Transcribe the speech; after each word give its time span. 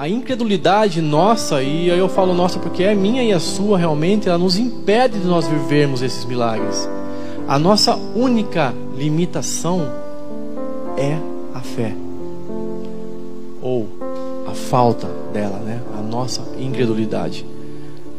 a 0.00 0.08
incredulidade 0.08 1.02
nossa, 1.02 1.62
e 1.62 1.86
eu 1.86 2.08
falo 2.08 2.32
nossa 2.32 2.58
porque 2.58 2.82
é 2.82 2.94
minha 2.94 3.22
e 3.22 3.34
a 3.34 3.38
sua 3.38 3.76
realmente, 3.76 4.30
ela 4.30 4.38
nos 4.38 4.56
impede 4.56 5.18
de 5.18 5.26
nós 5.26 5.46
vivermos 5.46 6.00
esses 6.00 6.24
milagres. 6.24 6.88
A 7.46 7.58
nossa 7.58 7.94
única 8.16 8.72
limitação 8.96 9.86
é 10.96 11.18
a 11.52 11.60
fé. 11.60 11.94
Ou 13.60 13.88
a 14.46 14.52
falta 14.52 15.06
dela, 15.34 15.58
né? 15.58 15.82
A 15.98 16.00
nossa 16.00 16.44
incredulidade. 16.58 17.44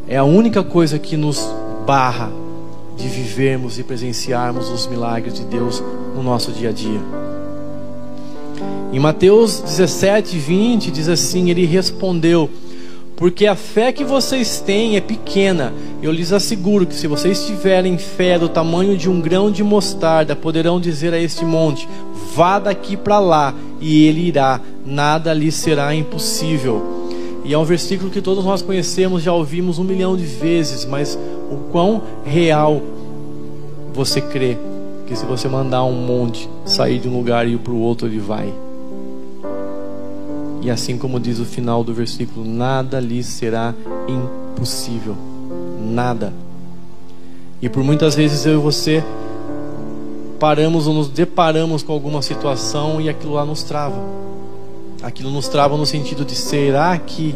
É 0.06 0.16
a 0.16 0.24
única 0.24 0.62
coisa 0.62 1.00
que 1.00 1.16
nos 1.16 1.52
barra 1.84 2.30
de 2.96 3.08
vivermos 3.08 3.80
e 3.80 3.82
presenciarmos 3.82 4.70
os 4.70 4.86
milagres 4.86 5.34
de 5.34 5.44
Deus 5.46 5.82
no 6.14 6.22
nosso 6.22 6.52
dia 6.52 6.68
a 6.68 6.72
dia. 6.72 7.21
Em 8.92 8.98
Mateus 8.98 9.60
17, 9.60 10.36
20, 10.36 10.90
diz 10.90 11.08
assim: 11.08 11.48
Ele 11.48 11.64
respondeu: 11.64 12.50
Porque 13.16 13.46
a 13.46 13.56
fé 13.56 13.90
que 13.90 14.04
vocês 14.04 14.60
têm 14.60 14.96
é 14.96 15.00
pequena. 15.00 15.72
Eu 16.02 16.12
lhes 16.12 16.32
asseguro 16.32 16.86
que 16.86 16.94
se 16.94 17.06
vocês 17.06 17.46
tiverem 17.46 17.96
fé 17.96 18.38
do 18.38 18.48
tamanho 18.48 18.96
de 18.96 19.08
um 19.08 19.20
grão 19.20 19.50
de 19.50 19.64
mostarda, 19.64 20.36
poderão 20.36 20.78
dizer 20.78 21.14
a 21.14 21.18
este 21.18 21.44
monte: 21.44 21.88
Vá 22.34 22.58
daqui 22.58 22.96
para 22.96 23.18
lá, 23.18 23.54
e 23.80 24.04
ele 24.04 24.28
irá, 24.28 24.60
nada 24.84 25.32
lhe 25.32 25.50
será 25.50 25.94
impossível. 25.94 27.00
E 27.44 27.54
é 27.54 27.58
um 27.58 27.64
versículo 27.64 28.10
que 28.10 28.20
todos 28.20 28.44
nós 28.44 28.60
conhecemos, 28.60 29.22
já 29.22 29.32
ouvimos 29.32 29.78
um 29.78 29.84
milhão 29.84 30.16
de 30.16 30.24
vezes, 30.24 30.84
mas 30.84 31.18
o 31.50 31.70
quão 31.72 32.02
real 32.24 32.80
você 33.94 34.20
crê 34.20 34.56
que 35.06 35.16
se 35.16 35.24
você 35.24 35.48
mandar 35.48 35.84
um 35.84 35.92
monte 35.92 36.48
sair 36.64 36.98
de 36.98 37.08
um 37.08 37.16
lugar 37.16 37.46
e 37.46 37.54
ir 37.54 37.58
para 37.58 37.72
o 37.72 37.80
outro, 37.80 38.06
ele 38.06 38.18
vai. 38.18 38.52
E 40.62 40.70
assim 40.70 40.96
como 40.96 41.18
diz 41.18 41.40
o 41.40 41.44
final 41.44 41.82
do 41.82 41.92
versículo, 41.92 42.46
nada 42.46 43.00
lhe 43.00 43.22
será 43.22 43.74
impossível. 44.06 45.16
Nada. 45.80 46.32
E 47.60 47.68
por 47.68 47.82
muitas 47.82 48.14
vezes 48.14 48.46
eu 48.46 48.54
e 48.54 48.62
você 48.62 49.02
paramos 50.38 50.86
ou 50.86 50.94
nos 50.94 51.08
deparamos 51.08 51.82
com 51.82 51.92
alguma 51.92 52.22
situação 52.22 53.00
e 53.00 53.08
aquilo 53.08 53.34
lá 53.34 53.44
nos 53.44 53.62
trava. 53.62 54.00
Aquilo 55.02 55.30
nos 55.30 55.48
trava 55.48 55.76
no 55.76 55.86
sentido 55.86 56.24
de 56.24 56.34
será 56.34 56.96
que 56.98 57.34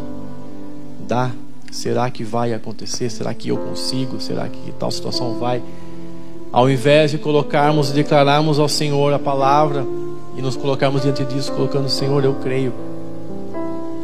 dá? 1.06 1.30
Será 1.70 2.10
que 2.10 2.24
vai 2.24 2.52
acontecer? 2.54 3.10
Será 3.10 3.34
que 3.34 3.48
eu 3.48 3.56
consigo? 3.56 4.20
Será 4.20 4.48
que 4.48 4.72
tal 4.72 4.90
situação 4.90 5.38
vai? 5.38 5.62
Ao 6.52 6.70
invés 6.70 7.10
de 7.10 7.18
colocarmos 7.18 7.90
e 7.90 7.94
declararmos 7.94 8.58
ao 8.58 8.68
Senhor 8.68 9.12
a 9.12 9.18
palavra 9.18 9.84
e 10.36 10.42
nos 10.42 10.56
colocarmos 10.56 11.02
diante 11.02 11.24
disso, 11.24 11.52
colocando: 11.52 11.88
Senhor, 11.88 12.24
eu 12.24 12.34
creio. 12.34 12.72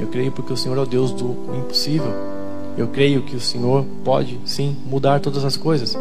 Eu 0.00 0.08
creio 0.08 0.32
porque 0.32 0.52
o 0.52 0.56
Senhor 0.56 0.76
é 0.76 0.80
o 0.80 0.86
Deus 0.86 1.12
do 1.12 1.36
impossível. 1.56 2.12
Eu 2.76 2.88
creio 2.88 3.22
que 3.22 3.36
o 3.36 3.40
Senhor 3.40 3.84
pode 4.04 4.40
sim 4.44 4.76
mudar 4.84 5.20
todas 5.20 5.44
as 5.44 5.56
coisas. 5.56 5.96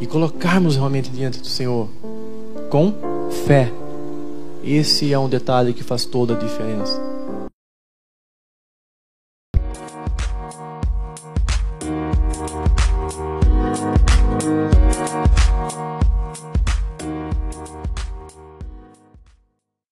E 0.00 0.06
colocarmos 0.06 0.76
realmente 0.76 1.10
diante 1.10 1.40
do 1.40 1.46
Senhor 1.46 1.88
com 2.70 2.92
fé. 3.46 3.72
Esse 4.62 5.12
é 5.12 5.18
um 5.18 5.28
detalhe 5.28 5.72
que 5.72 5.82
faz 5.82 6.04
toda 6.04 6.34
a 6.34 6.38
diferença. 6.38 7.13